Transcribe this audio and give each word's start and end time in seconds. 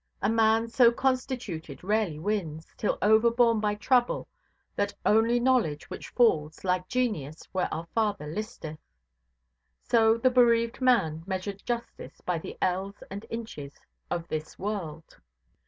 A 0.19 0.29
man 0.31 0.67
so 0.67 0.91
constituted 0.91 1.83
rarely 1.83 2.17
wins, 2.17 2.73
till 2.75 2.97
overborne 3.03 3.59
by 3.59 3.75
trouble, 3.75 4.27
that 4.75 4.95
only 5.05 5.39
knowledge 5.39 5.91
which 5.91 6.09
falls 6.09 6.63
(like 6.63 6.87
genius) 6.87 7.43
where 7.51 7.71
our 7.71 7.85
Father 7.93 8.25
listeth. 8.25 8.79
So 9.83 10.17
the 10.17 10.31
bereaved 10.31 10.81
man 10.81 11.23
measured 11.27 11.63
justice 11.67 12.19
by 12.21 12.39
the 12.39 12.57
ells 12.63 13.03
and 13.11 13.27
inches 13.29 13.79
of 14.09 14.27
this 14.27 14.57
world. 14.57 15.17